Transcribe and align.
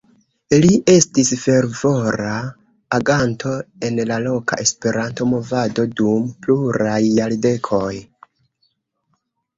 Li 0.61 0.69
estis 0.93 1.27
fervora 1.41 2.31
aganto 2.97 3.53
en 3.89 4.01
la 4.13 4.17
loka 4.29 4.59
Esperanto-movado 4.65 5.87
dum 6.01 6.27
pluraj 6.47 6.99
jardekoj. 7.21 7.95